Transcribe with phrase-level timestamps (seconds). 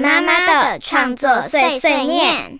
[0.00, 2.58] 妈妈的创作碎碎念。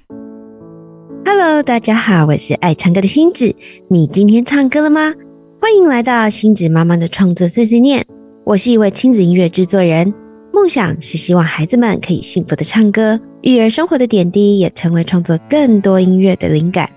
[1.24, 3.54] Hello，大家好，我是爱唱歌的星子。
[3.88, 5.14] 你今天唱歌了吗？
[5.58, 8.04] 欢迎来到星子妈妈的创作碎碎念。
[8.44, 10.12] 我是一位亲子音乐制作人，
[10.52, 16.90] 梦想是希望孩子们可以幸福的唱歌，育儿生活的点滴也成为创作更多音乐的灵感。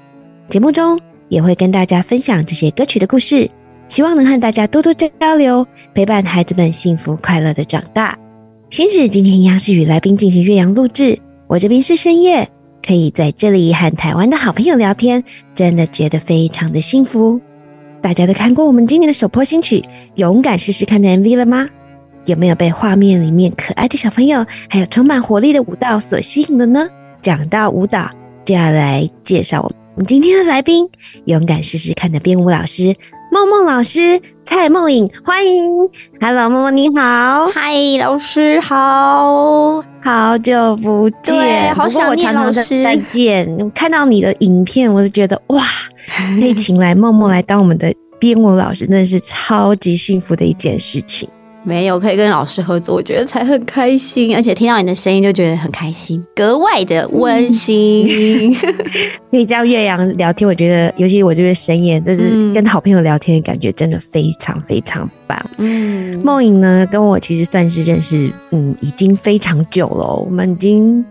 [0.49, 0.99] 节目中
[1.30, 3.49] 也会跟大家分享这些歌曲的故事，
[3.88, 8.17] 希望能和大家多多交流，陪伴孩子们幸福快乐的长大。
[8.73, 12.49] 星子今天一样是与来宾进行岳阳录制，我这边是深夜，
[12.81, 15.23] 可以在这里和台湾的好朋友聊天，
[15.53, 17.39] 真的觉得非常的幸福。
[18.01, 19.79] 大家都看过我们今年的首播新曲
[20.15, 21.69] 《勇敢试试看》的 MV 了吗？
[22.25, 26.89] 有没有被画面里面可爱的小朋友，还有充满活力的舞蹈所吸引的呢？
[27.21, 28.09] 讲到舞蹈，
[28.43, 30.89] 就要来介绍我们今天的来宾——
[31.25, 32.95] 勇敢试试看的编舞老师。
[33.34, 35.64] 梦梦老师，蔡梦颖，欢迎
[36.22, 43.72] ，Hello，梦梦你好，嗨，老师好，好久不见，好想念老师，再见。
[43.72, 45.64] 看到你的影片，我就觉得哇，
[46.39, 51.28] 可以请来梦梦来当我们的编舞老师，真的是超级幸福的一件事情。
[51.64, 58.53] 没有可以跟老师合作，我觉得才很开心，而且听到你的声音就觉得很开心，格外的温馨。
[59.31, 65.44] 可以叫岳阳聊天，我觉得尤其我这边深夜，就是跟好朋友聊天的感觉，真的非常非常棒。
[65.58, 70.05] 嗯，梦颖呢，跟我其实算是认识，嗯，已经非常久了。
[70.05, 71.03] 我们已经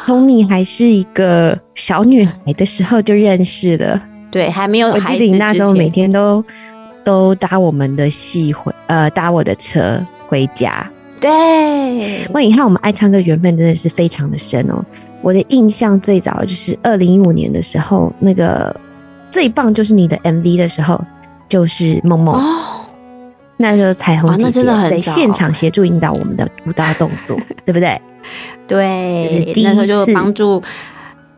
[0.00, 4.88] 从你还是一个小女孩的时候就认识了，对，还没有。
[4.88, 6.42] 我记得你那时候每天都。
[7.04, 10.88] 都搭我们的戏回，呃，搭我的车回家。
[11.20, 14.82] 对，那你看我们爱唱歌缘分真的是非常的深哦。
[15.20, 18.74] 我的印象最早就是二零一五年的时候，那个
[19.30, 20.98] 最棒就是你的 MV 的时候，
[21.46, 22.80] 就是梦梦哦。
[23.58, 27.36] 那时候彩虹姐姐在现场协助引导我们的舞蹈动作，
[27.66, 28.00] 对不对？
[28.66, 30.62] 对，那时候就帮助。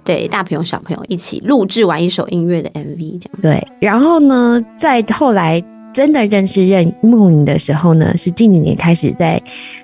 [0.05, 3.69] 对，大朋友小朋友一起录制完一首音乐的 MV，这样对。
[3.81, 5.63] 然后呢，在后来
[5.95, 9.41] 真的认识任梦影的时候呢，是近几年开始在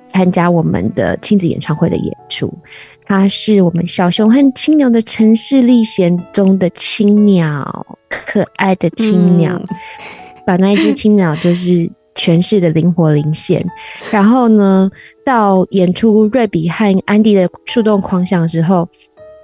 [0.06, 2.52] 参加我们的亲子演唱会的演出。
[3.06, 9.60] 他是我们小熊和青鸟的城市历险中的青鸟，可爱的青鸟，
[10.44, 13.64] 把那一只青鸟就是诠释的灵活灵现。
[14.10, 14.90] 然后呢，
[15.24, 18.88] 到演出瑞比和安迪的树洞框相之后。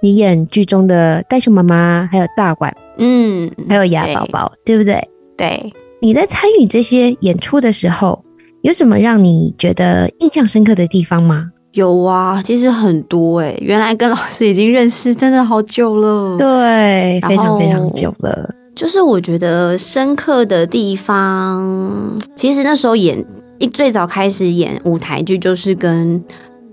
[0.01, 5.09] 你演剧中的袋熊妈妈，还有大碗，嗯，还有牙宝宝，对不对？
[5.37, 5.73] 对。
[6.01, 8.23] 你在参与这些演出的时候，
[8.61, 11.51] 有什么让你觉得印象深刻的地方吗？
[11.71, 13.57] 有啊，其实很多哎。
[13.59, 18.53] 原来跟老师已经认识真的好久了，对，非常非常久了。
[18.75, 23.25] 就是我觉得深刻的地方，其实那时候演
[23.57, 26.23] 一最早开始演舞台剧，就是跟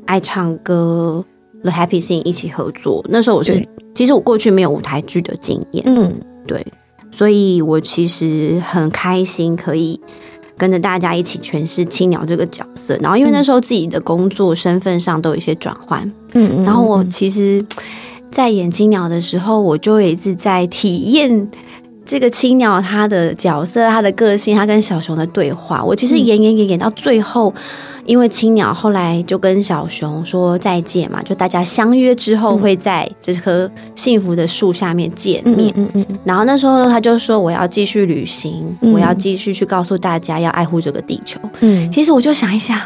[0.05, 1.25] 爱唱歌。
[1.63, 3.65] The Happy Thing 一起合作，那时候我是，
[3.95, 6.13] 其实我过去没有舞台剧的经验，嗯，
[6.45, 6.67] 对，
[7.17, 10.01] 所以我其实很开心可以
[10.57, 12.99] 跟着大家一起诠释青鸟这个角色。
[13.01, 16.03] 然后因为那时候自己的工作身份上都有一些转换，
[16.35, 17.65] 嗯嗯，然后我其实，
[18.33, 21.49] 在演青鸟的时候，我就一直在体验
[22.05, 25.85] 这个青鸟它的角色、它的个性、它跟小熊的对话。
[25.85, 27.55] 我其实演演演演到最后。
[28.05, 35.73] 因为青鸟后来就跟小熊说再见嘛，就大家相约之后会在这棵幸福的树下面见面。
[35.77, 36.07] 嗯嗯。
[36.25, 41.91] 然后那时候他就说：“我要继续旅行，我要继续去告诉大家要爱护这个地球。”嗯。
[41.93, 42.79] 其实我就想一想，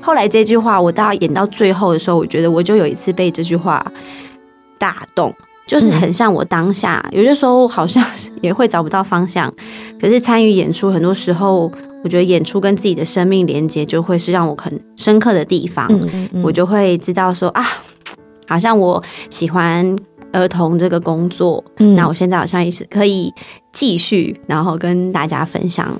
[0.00, 3.84] 后来这句话我到演到最后的时候，我觉得我就有一次被这句话
[4.78, 5.32] 打动，
[5.68, 8.04] 就是很像我当下有些时候好像
[8.42, 9.52] 也会找不到方向，
[10.00, 11.70] 可是参与演出很多时候。
[12.04, 15.88] 我觉得演出跟自己的生命连接，就会是让我很深刻的地方。
[16.42, 17.64] 我就会知道说啊，
[18.46, 19.96] 好像我喜欢
[20.32, 23.32] 儿童这个工作，那我现在好像也是可以
[23.72, 25.92] 继续，然后跟大家分享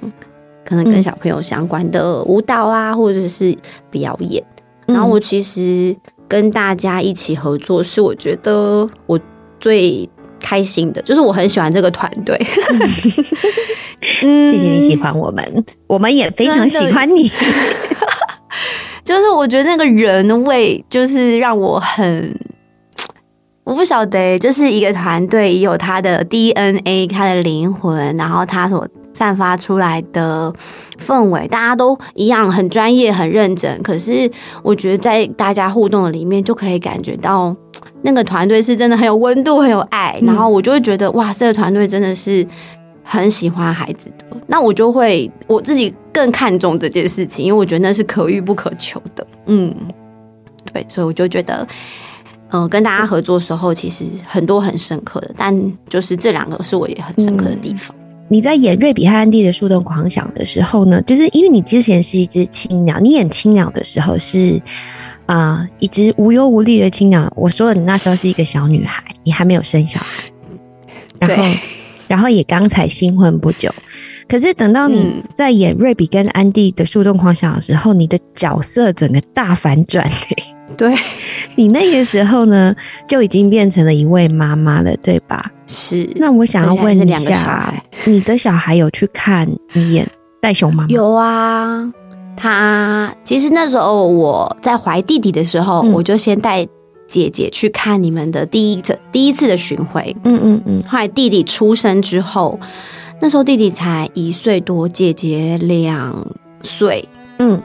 [0.64, 3.56] 可能跟小朋友相关的舞蹈啊，或者是
[3.90, 4.42] 表演。
[4.86, 5.96] 然后我其实
[6.28, 9.18] 跟大家一起合作，是我觉得我
[9.58, 10.08] 最。
[10.48, 12.34] 开心的，就是我很喜欢这个团队。
[14.22, 17.30] 嗯， 谢谢你喜欢我们，我们也非常喜欢你。
[19.04, 22.34] 就是我觉得那个人味，就是让我很，
[23.64, 30.50] 我不晓得，就是一个团队有他的 DNA，他的灵魂，然后他所散发出来的
[30.98, 33.82] 氛围，大家都一样很专业、很认真。
[33.82, 34.30] 可是
[34.62, 37.54] 我觉得在大家互动的里面，就可以感觉到。
[38.02, 42.46] 那个团队是真的很有温度、很有爱，然后我就会觉得哇，这个团队真的是
[43.02, 44.24] 很喜欢孩子的。
[44.46, 49.26] 那我就会我自己更看重这件事情，因为我觉得那是可遇不可求的。
[49.46, 49.74] 嗯，
[50.72, 51.66] 对，所以我就觉得，
[52.50, 57.94] 嗯、跟大家合作的时候，其实很多很深刻的，但就是这两个是我也很深刻的地方。
[58.30, 64.60] 你在演瑞比和安迪的树洞狂想的时候呢，就是因为你之前是一只青鸟，你演青鸟的时候是
[65.28, 67.30] 啊、一只无忧无虑的青鸟。
[67.36, 70.24] 我说了，你那时候是一个小女孩，你还没有生小孩，
[71.20, 71.58] 然后
[72.08, 73.70] 然后也刚才新婚不久。
[74.26, 80.36] 可是等到你嗯在演瑞比跟安迪的树洞狂想的时候，你的角色整个大反转、欸。
[80.76, 80.94] 对，
[81.56, 82.74] 你那个时候呢，
[83.06, 85.50] 就已经变成了一位妈妈了，对吧？
[85.66, 86.08] 是。
[86.16, 87.74] 那我想要问一下，
[88.04, 90.06] 你的小孩有去看你演
[90.40, 90.88] 袋熊妈妈？
[90.88, 91.92] 有啊，
[92.38, 95.92] 他其实那时候我在怀弟弟的时候，嗯。
[95.92, 96.66] 我就先带
[97.06, 100.14] 姐姐去看你们的第一次第一次的巡回。
[100.24, 102.58] 嗯嗯嗯，后来弟弟出生之后，
[103.20, 106.26] 那时候弟弟才一岁多，姐姐两
[106.62, 107.08] 岁，
[107.38, 107.60] 嗯，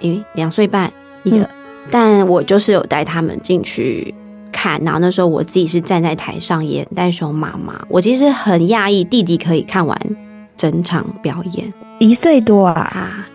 [0.00, 0.92] 诶，两岁半
[1.24, 1.48] 一个，嗯。
[1.90, 4.14] 但我就是有带他们进去
[4.52, 9.98] 看，然后那时候我自己是站在台上演袋熊妈妈，我其实很讶异弟弟可以看完
[10.56, 11.72] 整场表演。
[11.98, 13.26] 一岁多啊，啊，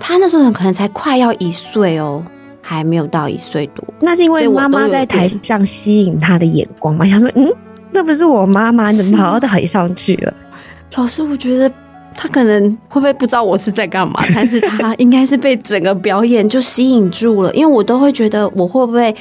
[0.00, 2.22] 他那时候可能才快要一岁哦，
[2.60, 7.06] 还没有到一岁多，那是因为妈妈在台上吸引他的眼光嘛？
[7.06, 7.52] 想说，嗯，
[7.92, 10.32] 那不是我妈妈，你怎么跑到台上去了？
[10.96, 11.70] 老师，我觉得
[12.14, 19.14] 他可能会不会不知道我是在干嘛， 但是他应该是被整个表演就吸引住了，因为我都会觉得我会不会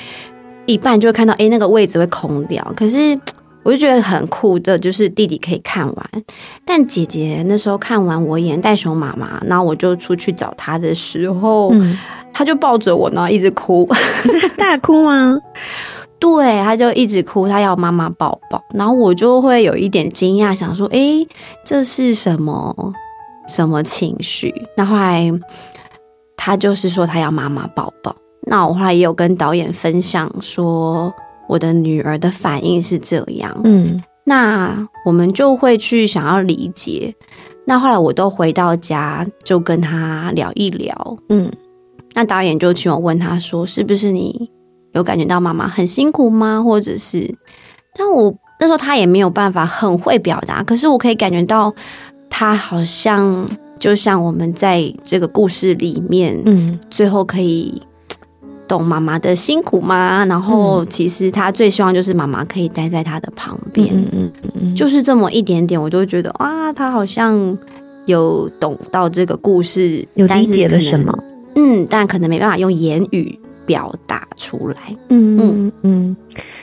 [0.65, 3.17] 一半就会看到，哎、那个位置会空掉，可是。
[3.67, 6.09] 我就觉得很酷的，就是弟弟可以看完，
[6.63, 11.99] 但姐姐那时候看完我演袋熊妈妈，然后我就出去找她的时候，嗯，
[12.31, 13.85] 她就抱着我，然后一直哭，
[14.55, 15.37] 大哭吗？
[16.17, 21.27] 对，她就一直哭，她要妈妈抱抱，然后我就会有一点惊讶，想说，诶，
[21.65, 22.93] 这是什么
[23.49, 24.55] 什么情绪？
[24.77, 25.29] 那后来
[26.37, 31.13] 她就是说她要妈妈抱抱，那我后来也有跟导演分享说，
[31.47, 34.01] 我的女儿的反应是这样，嗯。
[34.23, 37.15] 那我们就会去想要理解。
[37.65, 41.51] 那后来我都回到家，就跟他聊一聊，嗯。
[42.13, 44.49] 那导演就请我问他说：“是不是你
[44.93, 46.61] 有感觉到妈妈很辛苦吗？
[46.61, 47.33] 或者是……”
[47.97, 51.73] 但我那时候他也没有办法很会表达，可是我可以感觉到
[52.29, 53.47] 他好像
[53.79, 56.77] 就像我们在这个故事里面，嗯。
[56.89, 57.81] 最后可以
[58.67, 60.25] 懂妈妈的辛苦吗？
[60.25, 67.57] 然后其实他最希望就是妈妈可以待在他的旁边，嗯嗯嗯嗯，就是这么一点点，我就会觉得哇，他好像
[68.05, 71.17] 有懂到这个故事，有理解了什么？
[71.55, 74.75] 嗯，但可能没办法用言语表达出来。
[75.09, 76.15] 嗯嗯嗯，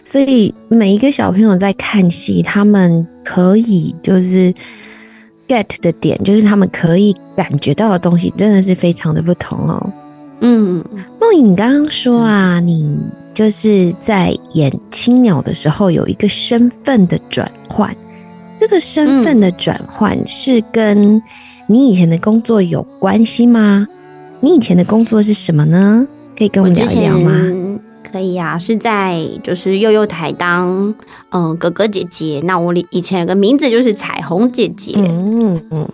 [0.05, 4.55] 所以每一个小朋友在看戏，他们可以就是
[5.49, 9.93] get 的点，就是他们可以感觉到的东西，真的是非常的不同哦。
[10.47, 10.85] 嗯，
[11.19, 12.87] 梦影，你刚刚说啊，你
[13.33, 17.97] 就是在演青鸟的时候有一个身份的转换，
[18.61, 21.21] 这个身份的转换是跟
[21.67, 23.89] 你以前的工作有关系吗？
[24.41, 26.07] 你以前的工作是什么呢？
[26.37, 27.81] 可以跟我们聊一聊吗？
[28.13, 30.95] 可以啊，是在就是幼幼台当
[31.31, 32.41] 嗯、哥哥姐姐。
[32.45, 34.93] 那我以前有个名字就是彩虹姐姐。
[34.97, 35.89] 嗯嗯，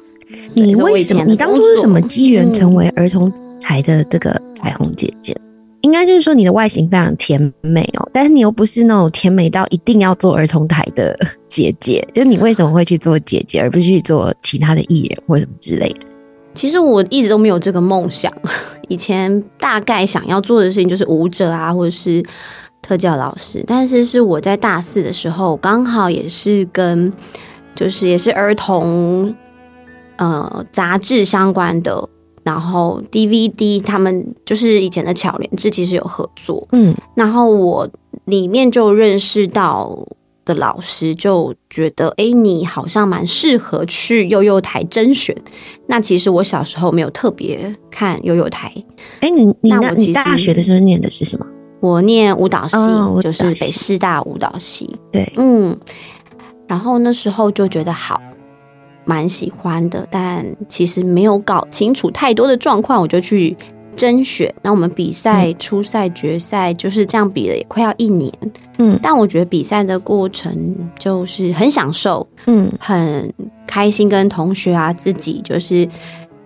[0.52, 1.24] 你为什么？
[1.24, 5.36] 你当初是什么机缘嗯成为儿童台的这个彩虹姐姐？
[5.82, 16.00] 应该就是说你的外形非常甜美哦，但是你又不是那种甜美到一定要做儿童台的 姐姐，就是你为什么会去做姐姐，而不是去做其他的艺人或什么之类的？
[16.52, 18.30] 其实我一直都没有这个梦想，
[18.88, 22.22] 以前大概想要做的事情就是舞者啊，或者是
[22.82, 23.64] 特教老师。
[23.66, 27.10] 但是是我在大四的时候，刚好也是跟
[27.74, 29.34] 就是也是儿童
[30.16, 32.06] 呃杂志相关的，
[32.50, 37.88] 然后 DVD 他们就是以前的巧莲志其实有合作，嗯然后我
[38.24, 39.96] 里面就认识到
[40.44, 45.36] 的老师就觉得，哎，你好像蛮适合去幼幼台甄选。
[45.86, 48.72] 那其实我小时候没有特别看幼幼台，
[49.20, 51.46] 哎、你你那你大学的时候念的是什么？
[51.78, 52.76] 我念舞蹈系，
[53.22, 54.90] 就是北师大舞蹈系。
[55.12, 55.78] 对，嗯，
[56.66, 58.20] 然后那时候就觉得好，
[59.04, 63.56] 蛮喜欢的，但其实没有搞清楚太多的状况，我就去
[63.96, 64.54] 甄选。
[64.62, 68.32] 那我们比赛、初赛、决赛就是这样比了，也快要一年。
[68.78, 73.32] 嗯但我觉得比赛的过程就是很享受，嗯很
[73.66, 75.86] 开心，跟同学啊自己就是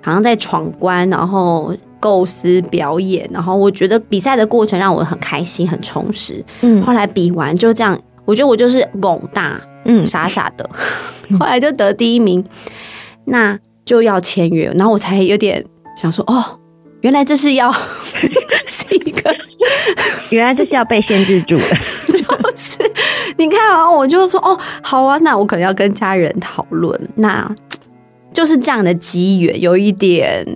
[0.02, 6.44] 好像在闯关，然后构思表演，然后我觉得比赛的过程让我很开心，很充实。
[6.62, 10.68] 嗯后来比完就这样，我觉得我就是拱大，嗯傻傻的，
[11.38, 12.44] 后来就得第一名，
[13.26, 15.64] 那就要签约，然后我才有点
[15.96, 16.58] 想说，哦，
[17.02, 17.70] 原来这是要
[18.66, 19.34] 是一个，
[20.30, 21.76] 原来这是要被限制住的。
[22.14, 22.78] 就是
[23.36, 26.98] 你看啊，我就说哦，好啊，那我可能要跟家人讨论。
[27.16, 27.48] 那
[28.32, 30.46] 就是这样的机缘，有一点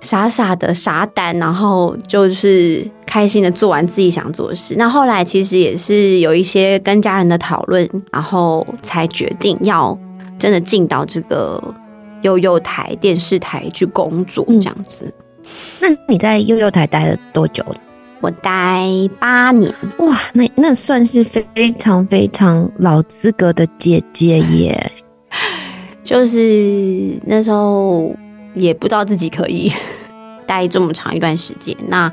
[0.00, 2.86] 傻傻的傻胆，然后就是
[3.16, 4.74] 开心的做完自己想做的事。
[4.76, 9.98] 那后来其实也是有一些跟家人的讨论，然后才决定要
[10.38, 11.74] 真的进到这个
[12.20, 15.10] 悠悠台电视台去工作，这样子。
[15.80, 17.76] 那你在悠悠台待了多久了？
[18.20, 18.84] 我待
[19.18, 24.92] 八年，哇，那那算是非常非常老资格的姐姐耶。
[26.04, 28.14] 就是那时候
[28.52, 29.72] 也不知道自己可以
[30.46, 32.12] 待这么长一段时间，那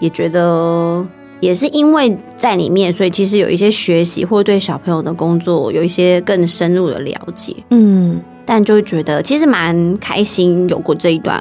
[0.00, 1.06] 也觉得
[1.40, 7.54] 也是因为在里面，所以其实有一些学习或对小朋友的工作有一些更深入的了解。
[7.70, 11.40] 嗯，但就觉得其实蛮开心，有过这一段。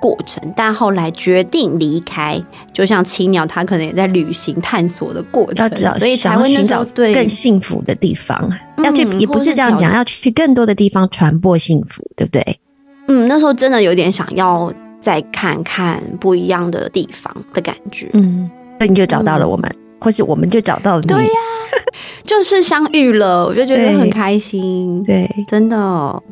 [0.00, 2.40] 过程，但后来决定离开，
[2.72, 8.48] 就像青鸟，它可能也在旅行探索的过程，所以才会寻找对更幸福的地方，
[8.84, 12.60] 要去也不是这样讲，要去更多的地方传播幸福，对不对？
[13.08, 14.72] 嗯，那时候真的有点想要
[15.08, 21.30] 再看看不一样的地方的感觉，嗯，所以你就找到了我们，或是我们就找到了你，对呀，
[22.22, 26.22] 就是相遇了，我就觉得很开心，对，真的。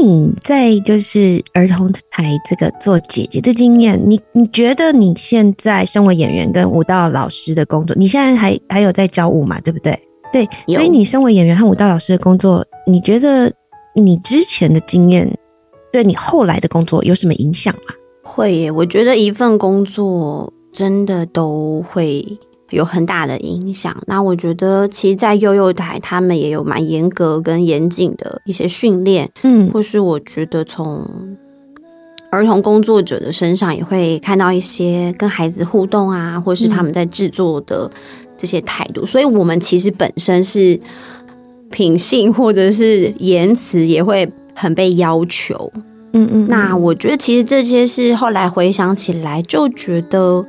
[0.00, 9.60] 你在就是儿童台这个做姐姐的经验，你你觉得你现在身为演员跟舞蹈老师的工作，你现在还还有在教舞嘛？
[9.62, 9.98] 对不对？
[10.32, 13.52] 对，所以你身为演员和舞蹈老师的工作，你觉得
[13.96, 15.28] 你之前的经验
[15.92, 17.94] 对你后来的工作有什么影响吗？
[18.22, 22.38] 会耶，我觉得一份工作真的都会。
[22.70, 23.94] 有很大的影响。
[24.06, 31.06] 那我觉得，其实，在幼幼台，他们也有蛮严格跟严谨的一些训练，嗯，或是我觉得从
[32.30, 37.90] 儿童工作者的身上也会看到一些跟孩子互动啊，或是他们在制作的
[38.38, 39.04] 这些态度。
[39.04, 40.80] 所以，我们其实本身是
[41.70, 45.70] 品性或者是言辞也会很被要求。
[46.12, 46.46] 嗯嗯。
[46.48, 50.46] 那我觉得，其实这些是后来回想起来，就觉得。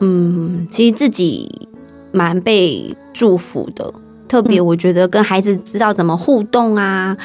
[0.00, 1.68] 嗯，其实自己
[2.12, 3.90] 蛮被祝福的，
[4.28, 7.16] 特别我觉得跟孩子知道怎么互动啊，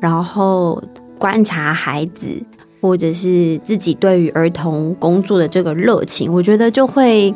[0.00, 0.82] 然后
[1.18, 2.28] 观察孩子，
[2.80, 7.32] 或者是自己对于儿童工作的这个热情，我觉得就会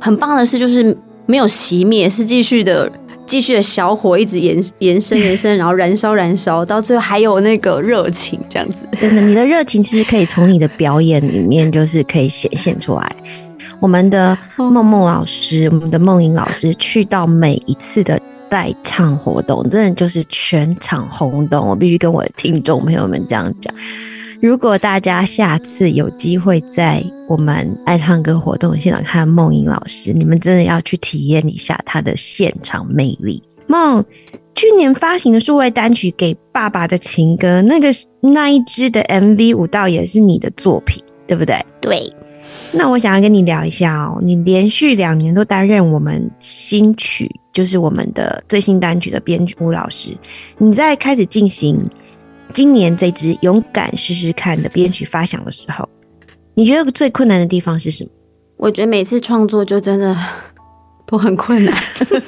[0.00, 2.90] 很棒的事，就是没有熄灭，是继续的。
[3.26, 8.86] 继续的小火一直延延伸延伸，然后燃烧燃烧，到最后还有那个热情，这样子。
[9.00, 13.16] 真的，你的热情其实可以从你的表演里面就是可以显现出来。
[13.80, 18.18] 我们的梦梦老师，我们的梦莹老师，去到每一次的
[18.48, 21.68] 代唱活动，真的就是全场轰动。
[21.68, 23.74] 我必须跟我的听众朋友们这样讲。
[24.40, 33.42] 如果大家下次有机会在我们爱唱歌活动现场看梦莹老师，你们真的要去体验一下她的现场魅力。
[33.66, 34.04] 梦
[34.54, 37.88] 去年发行的数位单曲《给爸爸的情歌》，那个
[38.20, 41.56] 那一支的 MV 舞蹈也是你的作品，对不对？
[41.80, 42.12] 对。
[42.72, 50.10] 那我想要跟你聊一下哦，你连续两年都担任我们新曲，就是我们的最新单曲的编曲吴老师，
[50.58, 51.82] 你在开始进行。
[52.56, 55.86] 今年这支勇敢试试看的编曲发响的时候，
[56.54, 58.10] 你觉得最困难的地方是什么？
[58.56, 60.16] 我觉得每次创作就真的
[61.06, 61.74] 都很困难，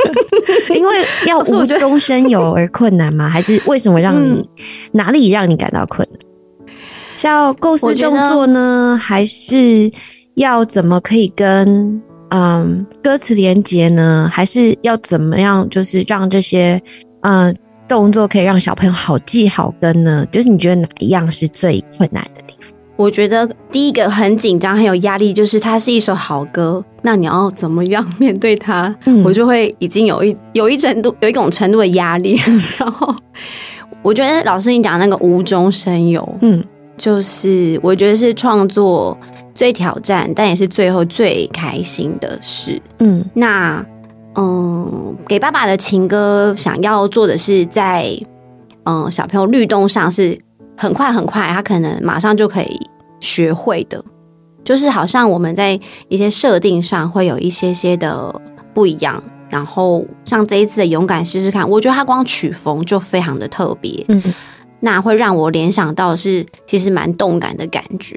[0.76, 3.26] 因为要无中生有而困难吗？
[3.32, 4.46] 还是为什么让你
[4.92, 6.76] 哪里让你感到困难？
[7.16, 9.90] 是要构思动作呢，还是
[10.34, 14.28] 要怎么可以跟嗯歌词连接呢？
[14.30, 16.78] 还是要怎么样就是让这些
[17.22, 17.56] 嗯？
[17.88, 22.72] 动作可以让小朋友好记好跟呢，就是你觉得哪一样是最困难的地方？
[22.96, 28.94] 我觉得第一个很紧张很有压力，就是它是一首好歌，那你要怎么样面对它？
[29.24, 32.38] 我就会已经有一有一程度有一种程度的压力。
[32.78, 33.14] 然后
[34.02, 36.62] 我觉得老师你讲那个无中生有，嗯，
[36.96, 39.16] 就是我觉得是创作
[39.54, 42.80] 最挑战，但也是最后最开心的事。
[42.98, 43.84] 嗯，那。
[44.40, 48.16] 嗯，给爸爸的情歌，想要做的是在
[48.84, 50.38] 嗯小朋友律动上是
[50.76, 52.80] 很快很快，他可能马上就可以
[53.18, 54.04] 学会的。
[54.62, 58.32] 就是好像我们在一些设定上会有一些些的
[58.72, 59.20] 不一样。
[59.50, 64.22] 然后像这一次的勇敢试试看，我觉得他光曲风就非常的特别，嗯，
[64.78, 68.14] 那会让我联想到是其实蛮动感的感觉。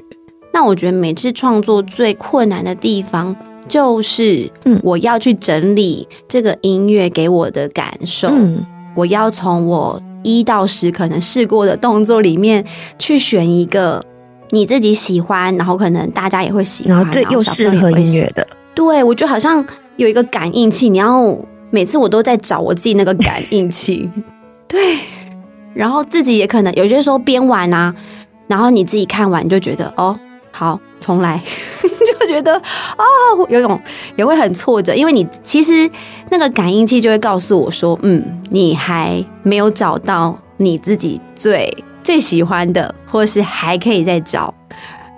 [0.52, 3.34] 那我觉得每次创作最困难的地方。
[3.68, 4.50] 就是，
[4.82, 8.28] 我要去整理这个音乐给我的感受。
[8.28, 8.64] 嗯，
[8.94, 12.64] 我要从我一到十可能试过的动作里面
[12.98, 14.04] 去选一个
[14.50, 18.46] 你自己喜欢，然后可能大家也会喜欢，然后对又适合音乐的。
[18.74, 19.64] 对，我觉得好像
[19.96, 21.22] 有一个感应器，你要
[21.70, 24.10] 每次我都在找我自己那个感应器。
[24.66, 24.98] 对，
[25.74, 27.94] 然后自己也可能有些时候编完啊，
[28.46, 30.18] 然后你自己看完就觉得哦，
[30.50, 31.42] 好，重来，
[31.82, 32.01] 就
[32.32, 33.04] 觉得啊，
[33.48, 33.78] 有种
[34.16, 35.90] 也会很挫折，因为你其实
[36.30, 44.54] 那个感应器就会告诉我说，嗯，你还没有找到你自己最最喜欢的，或是还可以再找，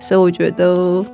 [0.01, 1.05] 所以我觉得。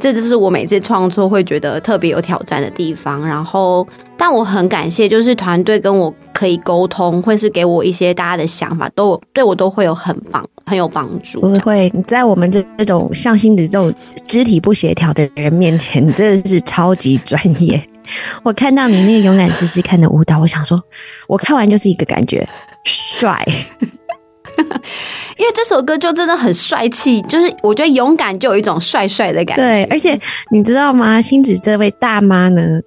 [0.00, 3.26] 这就是我每次创作会觉得特别有挑战的地方。
[3.26, 3.84] 然后，
[4.16, 11.40] 但我很感谢，就是团队跟我可以沟通，或是给我一些大家的想法，都对我都会有很帮很有帮助。
[11.40, 13.92] 不会在我们这这种像星子这种
[14.24, 17.82] 肢体不协调的人面前，真的是超级专业。
[18.44, 20.80] 我看到你那个勇敢试试看的舞蹈，我想说，
[21.26, 22.48] 我看完就是一个感觉，
[22.84, 23.44] 帅。
[25.36, 29.62] 因为这首歌就真的很帅气，就是我觉得勇敢就有一种帅帅的感觉。
[29.62, 30.16] 对，而且
[30.52, 31.20] 你知道吗？
[31.20, 32.80] 星子这位大妈呢，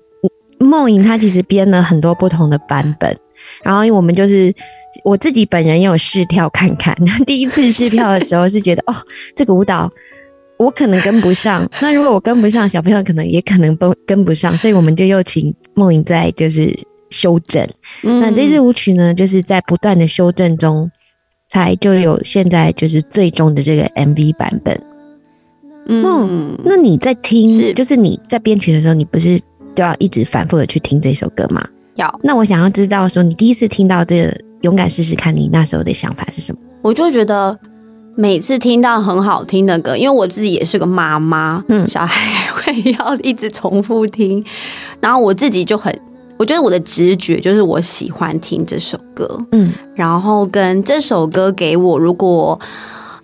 [0.59, 3.13] 梦莹她其实编了很多不同的版本，
[3.63, 4.53] 然后因为我们就是
[5.03, 8.95] 我自己本人也有试跳看看， 第一次试跳的时候是觉得 哦，
[9.35, 9.91] 这个舞蹈
[10.57, 16.77] 我可能跟不上， 那如果我跟不上，小朋友可能也可能不跟不上，所以我们就又请梦莹在就是
[17.09, 17.67] 修正。
[18.01, 20.89] 那这支舞曲呢，就是在不断的修正中。
[21.53, 24.81] 才就有现在就是最终的这个 MV 版本。
[25.85, 29.37] 嗯，那你在听，就是你在编曲的时候，你不是
[29.75, 31.67] 都要一直反复的去听这首歌吗？
[31.95, 32.19] 要。
[32.23, 34.31] 那我想要知道，说你第一次听到这个
[34.61, 36.59] 《勇敢试试看》，你那时候的想法是什么？
[36.81, 37.57] 我就觉得
[38.15, 44.43] 每次听到很好听的歌，因为我自己也是个妈妈，嗯，小孩会要一直重复听，
[44.99, 45.93] 然后我自己就很。
[46.37, 52.59] 我觉得我的直觉就是我喜欢听这首歌，嗯，然后跟这首歌给我，如果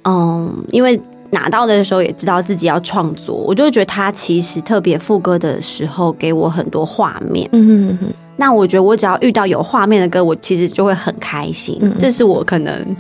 [0.04, 1.02] 嗯，因为
[1.32, 8.14] 拿到的时候也知道自己要创作，我就觉得它其实特别副歌的时候给我很多画面，嗯嗯嗯。
[8.38, 11.78] 那我觉得我只要遇到有画面的歌，我其实就会很开心。
[12.00, 12.96] 这是我可能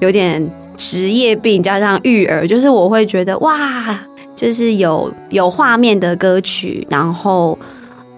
[0.00, 4.00] 有点职业病加上育儿，就是我会觉得哇，
[4.34, 7.58] 就是有有画面的歌曲，然后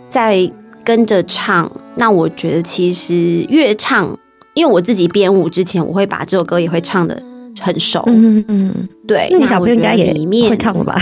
[0.08, 0.50] 在。
[0.82, 4.18] 跟着唱，那我觉得其实越唱，
[4.54, 7.22] 因为我自己编舞之前，我会把这首歌也会唱的
[7.60, 8.02] 很熟。
[8.06, 9.28] 嗯嗯，对。
[9.30, 10.12] 那你小朋友应该也
[10.48, 10.98] 会唱了吧？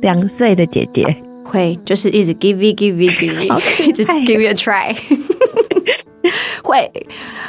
[0.00, 1.04] 两岁的姐姐
[1.50, 4.96] 会，就是一直 give it give it give it，一直 give a try。
[6.62, 6.90] 会，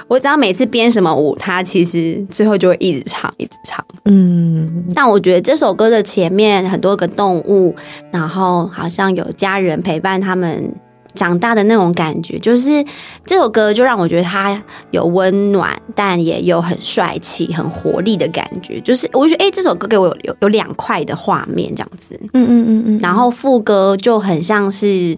[0.08, 3.84] 我只要每次编什么舞，他其实最后就会一直唱，一直唱。
[4.06, 7.76] 嗯，但我觉得这首歌的前面很多个动物，
[8.12, 10.76] 然后好像有家人陪伴他们。
[11.14, 12.84] 长大的那种感觉，就是
[13.26, 18.80] 这首歌就让我觉得他有温暖，但也有很帅气、很活力的感觉。
[18.82, 22.20] 就是我觉得，哎，这首歌给我有有有两块的画面这样子。
[22.34, 23.00] 嗯嗯嗯嗯。
[23.02, 25.18] 然后副歌就很像是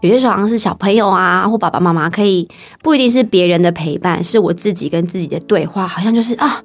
[0.00, 2.48] 有些时候好像是小朋友啊，或爸爸妈妈可以
[2.82, 6.62] 不一定是别人的陪伴，是我自己跟自己的对话，好像就是啊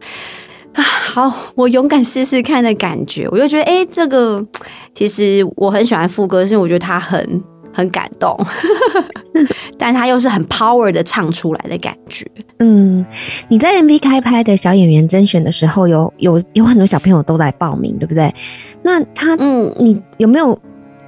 [0.73, 3.27] 啊，好，我勇敢试试看的感觉。
[3.31, 4.45] 我就觉得，哎，这个
[4.93, 7.43] 其实我很喜欢副歌，是因为我觉得它很。
[7.71, 8.37] 很感动，
[9.77, 12.25] 但他又是很 power 的唱出来的感觉。
[12.59, 13.05] 嗯，
[13.47, 18.33] 你在 MV 开拍的小演员甄选的时候，有有有很多小朋友都来报名，对不对？
[18.83, 20.59] 那他，嗯，你有没有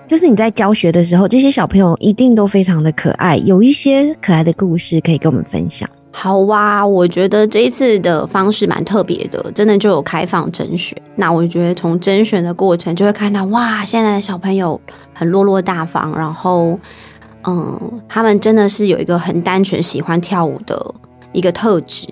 [0.08, 5.90] 就是你在教学的时候，这些小朋友一定都非常的可爱，有一些可爱的故事可以跟我们分享？
[6.12, 10.96] 好哇，我觉得这一次的方式蛮特别的，真的就有开放甄选。
[11.16, 14.80] 那我觉得从甄选的过程就会看到，哇，现在的小朋友
[15.14, 16.78] 很落落大方，然后，
[17.48, 20.94] 嗯，他们真的是有一个很单纯喜欢跳舞的。
[21.34, 22.08] 一个特质，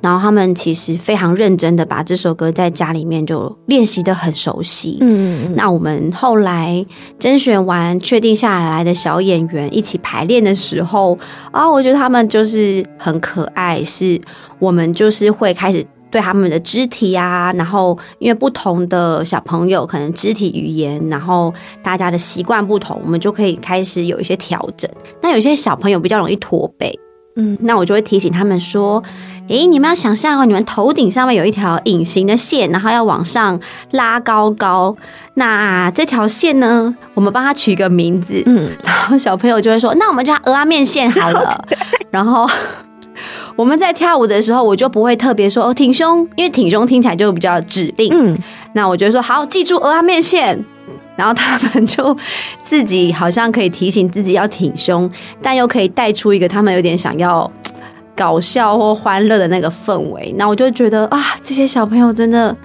[0.00, 4.98] 然后他们其实非常认真的把这首歌在家里面就练习的很熟悉。
[5.00, 6.84] 嗯嗯那我们后来
[7.18, 11.18] 甄选完确定下来的小演员一起排练的时候
[11.50, 13.82] 啊，我觉得他们就是很可爱。
[13.84, 14.20] 是
[14.58, 24.90] 我们就是会开始对他们的肢体啊，然后因为不同的小朋友可能肢体语言，然后大家的习惯不同，我们就可以开始有一些调整。
[25.20, 26.98] 那有些小朋友比较容易驼背。
[27.36, 29.02] 嗯，那我就会提醒他们说
[29.48, 33.58] ：“诶，你们要想象哦，你们头顶上面有一条隐形的线，然后要往上
[33.92, 34.94] 拉高高。
[35.34, 38.42] 那这条线呢，我们帮它取一个名字。
[38.46, 41.64] 嗯，然后小朋友就会说：那我们叫鹅阿面线好了。
[42.10, 42.46] 然后
[43.56, 48.10] 我们在跳舞的时候，我就不会特别说哦挺胸，因为挺胸听起来就比较指令。
[48.12, 48.36] 嗯，
[48.74, 50.62] 那我就说好，记住鹅阿面线。”
[51.16, 52.16] 然后他们就
[52.62, 57.50] 自己好像可以提醒自己要挺胸，但又可以带出一个他们有点想要
[58.16, 60.34] 搞笑或欢乐的那个氛围。
[60.36, 62.56] 那我就觉得啊，这些小朋友真的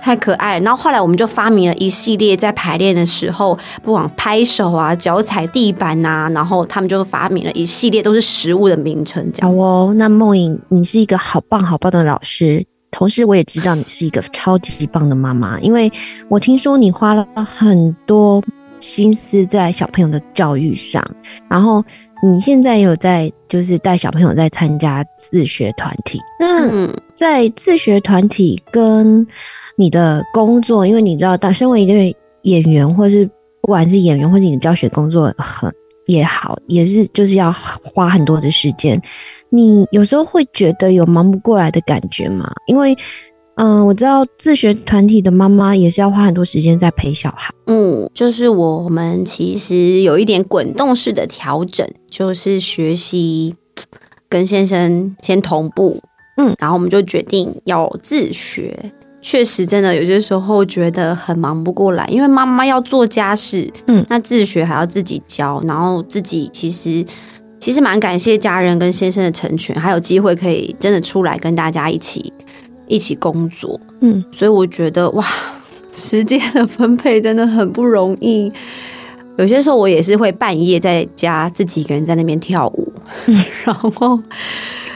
[0.00, 0.64] 太可爱了。
[0.64, 9.50] 然后后来我们就发明了一系列在排练的时候，不管拍手啊、脚踩地板呐、然后他们就发明了一系列都是食物的名称，这样。
[9.50, 15.90] 好哦，那梦颖，你是一个好棒好棒的老师，同时我也知道你是一个超级棒的妈妈，因为
[16.28, 18.40] 我听说你花了很多
[18.78, 21.04] 心思在小朋友的教育上，
[21.50, 21.84] 然后
[22.22, 29.26] 你现在有在就是带小朋友在参加自学团体，那嗯，在自学团体跟
[29.76, 33.28] 你的工作，因为你知道，当身为一个演员，或是
[33.60, 35.68] 不管是演员或是你的教学工作很
[36.06, 39.00] 也好，也是就是要花很多的时间。
[39.50, 42.50] 你有时候会觉得有忙不过来的感觉吗？
[42.66, 42.96] 因为，
[43.56, 47.54] 嗯、我知道自学团体的妈妈也是要花很多时间在陪小孩。
[47.66, 53.54] 嗯，就是我们其实有一点滚动式的调整，就是学习
[54.28, 56.00] 跟先生先同步，
[56.36, 58.92] 嗯，然后我们就决定要自学。
[59.26, 64.04] 确实，真的有些时候觉得很忙不过来，因为妈妈要做家事，嗯。
[64.10, 67.02] 那自学还要自己教，然后自己其实
[67.58, 72.30] 其实蛮感谢家人跟先生的成全，还有机会可以真的出来跟大家一起
[72.86, 75.26] 一起工作，嗯，所以我觉得哇，
[75.96, 78.52] 时间的分配真的很不容易。
[79.38, 82.92] 有些时候我也是会半夜在家自己一个人在那边跳舞，
[83.64, 84.20] 然后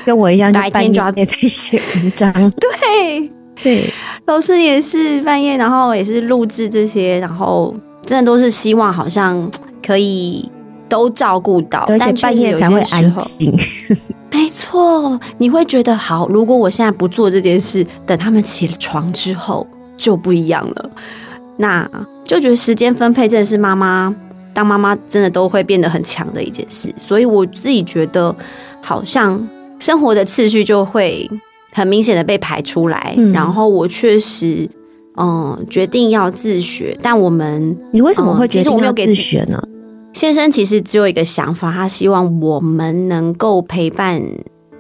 [0.05, 2.31] 跟我一样，白天抓夜在写文章。
[2.61, 3.93] 对对，
[4.27, 9.51] 老师也是半夜，然后也是录制这些，然后真的都是希望好像
[9.85, 10.51] 可以
[10.89, 13.57] 都照顾到，但半夜才会安静。
[14.31, 19.67] 没错，你会觉得好，如果我现在不做这件事，等他们起了床之后
[19.97, 20.91] 就不一样了。
[21.57, 21.89] 那
[22.25, 24.15] 就觉得时间分配真的是妈妈
[24.53, 28.35] 当妈妈真的都会变得很强的一件事，所以我自己觉得
[28.81, 31.29] 好像生活的次序就会
[31.73, 33.33] 很明显的被排出来，嗯。
[33.33, 34.69] 然后我确实
[35.17, 39.63] 嗯决定要自学，但我们你为什么会决定要自自学呢？
[40.13, 44.21] 先生其实只有一个想法，他希望我们能够陪伴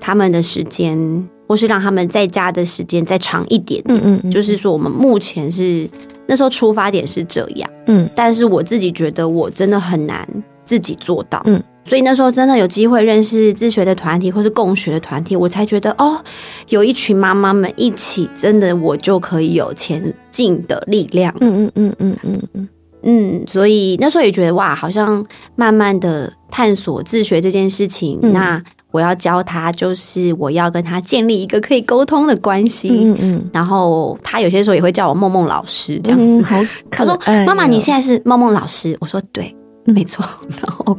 [0.00, 3.98] 他们的时间，或是让他们在家的时间再长一点点。
[3.98, 5.88] 嗯嗯嗯，就是说，我们目前是
[6.26, 8.08] 那时候出发点是这样，嗯。
[8.16, 10.26] 但是我自己觉得我真的很难
[10.64, 16.22] 自己做到，嗯，所以那时候真的有机会认识自学的团体或是共学的团体，我才觉得哦，
[16.68, 21.34] 有一群妈妈们一起，真的我就可以有前进的力量。
[21.40, 22.68] 嗯嗯嗯嗯嗯嗯，
[23.02, 25.24] 嗯，所以那时候也觉得哇，好像
[25.56, 28.18] 慢慢的探索自学这件事情。
[28.22, 32.88] 嗯那我要教他，就是我要跟他建立一个可以沟通的关系。
[32.88, 36.24] 嗯嗯然后他有些时候也会叫我梦梦老师这样子。
[36.24, 36.58] 嗯，好
[36.90, 40.24] 他说可爱哦：“妈妈，你现在是梦梦老师。”我说：“对，嗯没错。”
[40.62, 40.98] 然后，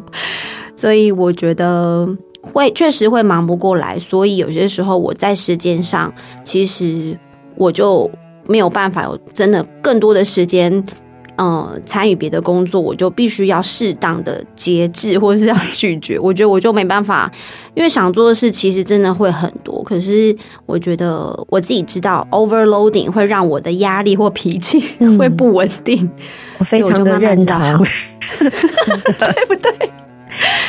[0.80, 2.08] 所以我觉得
[2.42, 7.20] 会确实会忙不过来，所以有些时候我在时间上，其实
[7.56, 8.10] 我就
[8.48, 10.86] 没有办法有真的更多的时间。
[11.42, 16.20] 嗯，参与别的工作，我就必须要适当的节制，或是要拒绝。
[16.20, 17.32] 我觉得我就没办法，
[17.76, 19.82] 因为想做的事其实真的会很多。
[19.84, 26.10] 可是我觉得我自己知道，overloading 会让我的压力或脾气嗯会不稳定。
[26.58, 27.86] 我非常的认道同，
[29.18, 29.89] 对不对？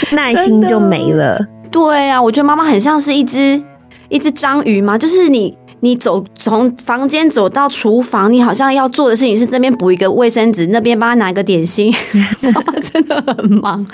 [0.12, 1.38] 耐心就没了。
[1.70, 3.62] 对啊，我觉得妈妈很像是一只
[4.08, 11.94] 一只章鱼嘛，就是你你走从房间走到厨房，你好像要做的事情是这边补一个卫生纸，那边帮他拿一个点心，
[12.42, 13.86] 妈妈真的很忙。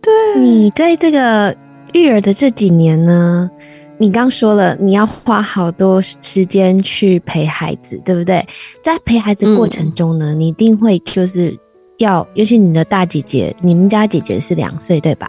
[0.00, 1.54] 对你在这个
[1.92, 3.50] 育儿的这几年呢，
[3.98, 8.42] 你刚说了你要花好多时间去陪孩子，对不对？
[8.82, 11.54] 在陪孩子过程中呢，你一定会就是
[11.98, 15.28] 要，尤其你的大姐姐，你们家姐姐是两岁对吧？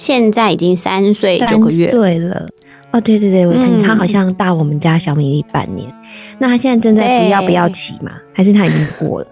[0.00, 2.48] 现在已经三岁九个月，岁了。
[2.90, 5.86] 哦，对对对，我看嗯他好像大我们家小米粒半年。
[6.38, 8.12] 那他现在正在不要不要骑嘛？
[8.32, 9.26] 还是他已经过了？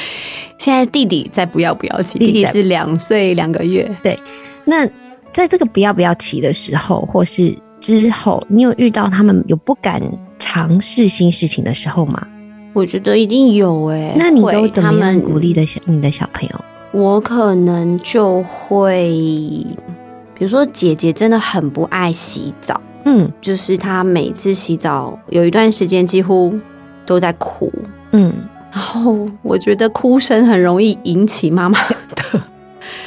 [0.60, 3.90] 现在弟弟在不要不要起，弟弟是两岁两个月。
[4.02, 4.20] 对
[4.66, 4.86] 那
[5.32, 9.98] 在这个不要不要骑的时候，或是之后，你有遇到他们有不敢
[10.38, 12.28] 尝试新事情的时候吗？
[12.74, 16.64] 我觉得一定有哎、那你都怎么样鼓励的小你的小朋友？
[16.92, 19.66] 我可能就会，
[20.34, 23.30] 比如说姐姐真的很不爱洗澡，嗯。
[23.40, 26.58] 就是她每次洗澡有一段时间几乎
[27.06, 27.72] 都在哭，
[28.12, 28.32] 嗯。
[28.72, 32.40] 然后我觉得哭声很容易引起妈妈的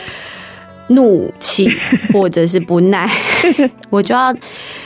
[0.90, 1.68] 怒气
[2.14, 3.10] 或者是不耐，
[3.90, 4.32] 我就要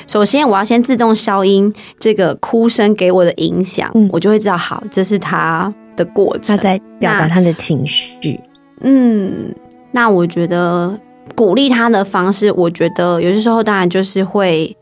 [0.08, 4.08] 首先我要先自动消音这个哭声给我的影响，嗯。
[4.12, 6.56] 我就会知道好，这是他的过程。
[6.56, 8.40] 他在表达那他的情绪。
[8.80, 9.54] 嗯，
[9.92, 10.98] 那我觉得
[11.36, 14.76] 鼓励他的方式，我觉得有些时候当然就是会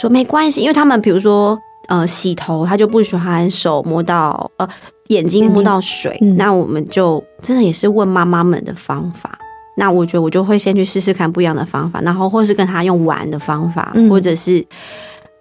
[0.00, 4.68] 说没关系，因为他们比如说呃洗头，他就不喜欢手摸到呃
[5.08, 9.38] 眼睛摸到水，嗯那我们就真的也是问妈妈们的方法。
[9.78, 14.08] 那我觉得我就会先去试试看不一样的方法，然后或是跟他用玩的方法，嗯。
[14.08, 14.64] 或者是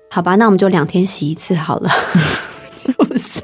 [0.10, 1.90] 好吧，那我们就两天洗一次好了，
[2.76, 3.42] 就是，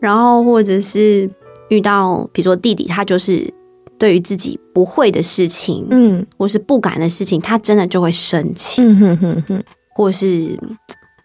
[0.00, 1.30] 然后或者是
[1.68, 3.52] 遇到比如说弟弟，他就是
[3.98, 10.58] 对于自己不会的事情，嗯或是不敢的事情，他真的就会生气，嗯哼哼哼，或是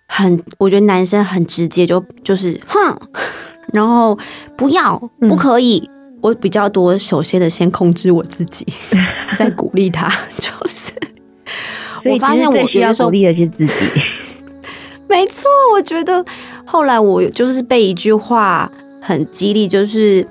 [0.07, 2.97] 很，我觉得男生很直接就，就是哼，
[3.73, 4.17] 然后
[4.57, 5.89] 不要，嗯不可以。
[6.21, 8.65] 我比较多，首先的先控制我自己，
[9.37, 10.07] 再鼓励他，
[10.37, 10.93] 就是
[11.99, 13.73] 所以我发现我需要鼓励的是自己。
[15.09, 15.43] 没错。
[15.73, 16.23] 我觉得
[16.65, 20.25] 后来我就是被一句话很激励，就是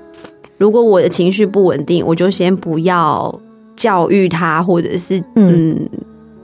[0.57, 3.33] 如果我的情绪不稳定，我就先不要
[3.75, 5.71] 教育他，或者是嗯。
[5.71, 5.89] 嗯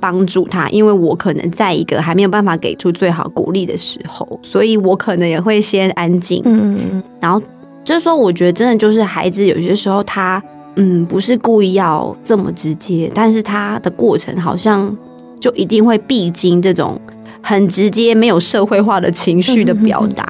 [0.01, 7.03] 帮助他，因为我可能在一个还没有办法给出最好鼓励的时候，所以我可能也会先安静，嗯。
[7.19, 7.41] 然后
[7.83, 10.41] 就是说，我觉得真的就是孩子有些时候他
[10.77, 14.95] 嗯不是故意要这么直接，但是他的过程好像
[15.37, 16.97] 就一定会必经这种
[17.41, 20.25] 很直接、没有社会化的情绪的表达，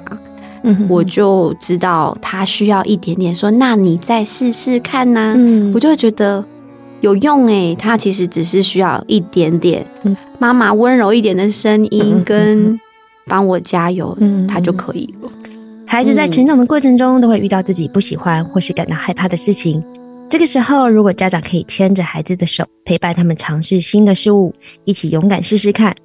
[0.63, 5.71] 嗯，我就知道他需要一点点说，那你再试试看呐、嗯。
[5.73, 6.43] 我就会觉得
[7.01, 10.15] 有用诶、他其实只是需要一点点嗯。
[10.37, 12.79] 妈妈温柔一点的声音嗯跟
[13.27, 15.29] 帮我加油，嗯他就可以了。
[15.85, 19.83] 孩子在成长的过程中，都会遇到自己不喜欢或是感到害怕的事情。
[20.29, 24.53] 这个时候，如果家长可以牵着孩子的手，陪伴他们尝试新的事物，
[24.85, 25.95] 一起勇敢试试看，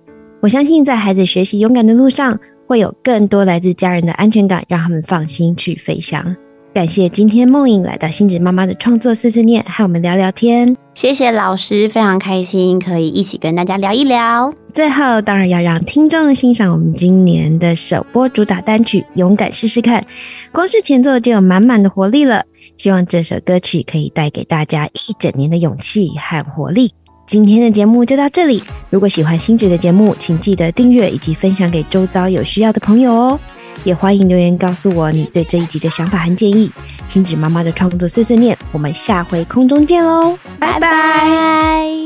[0.41, 6.35] 我相信在孩子学习勇敢的路上，会有更多来自家人的安全感，让他们放心去飞翔。
[6.73, 10.77] 感谢今天梦影来到星子妈妈的创作碎碎念，和我们聊聊天。
[10.95, 14.53] 谢谢老师，非常开心可以一起跟大家聊一聊。
[14.73, 20.03] 最后，当然要让听众欣赏我们今年的首播主打单曲《勇敢试试看》，
[20.51, 22.43] 光是前奏就有满满的活力了。
[22.77, 26.93] 希望这首歌曲可以带给大家一整年的勇气和活力。
[27.27, 33.41] 今天的节目就到这里，如果喜欢星子的节目，请记得订阅以及分享给周遭有需要的朋友哦。
[33.83, 36.71] 也欢迎留言告诉我你对这一集的想法和建议。
[37.11, 42.05] 星子妈妈的创作碎碎念，我们下回空中见喽，拜拜。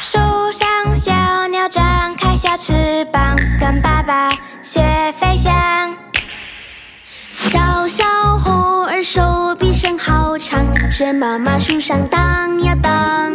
[0.00, 0.18] 树
[0.52, 4.28] 上小鸟张开小翅膀，跟爸爸
[4.62, 4.80] 学
[10.94, 13.32] 学妈妈树上荡呀荡。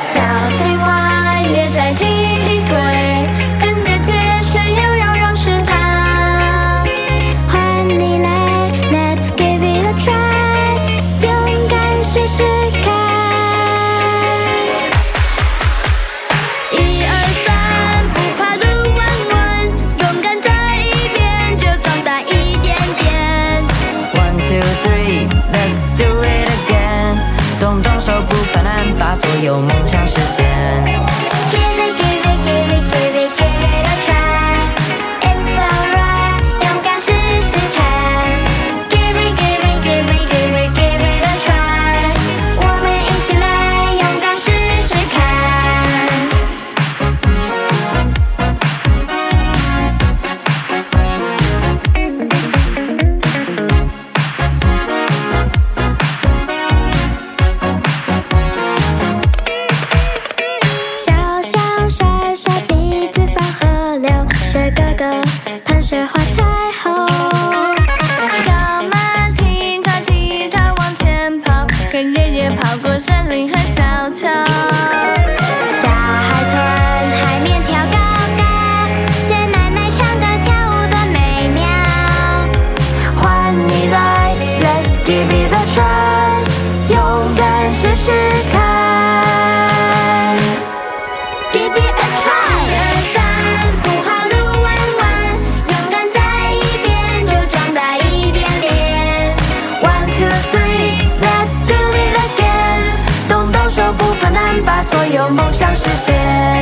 [0.00, 0.18] 小
[0.56, 2.27] 青蛙也在踢
[72.98, 75.37] 森林和小桥。
[106.06, 106.57] 梦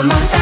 [0.00, 0.39] 怕难，